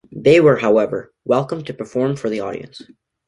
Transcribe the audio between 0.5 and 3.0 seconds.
however, welcome to perform for the audience.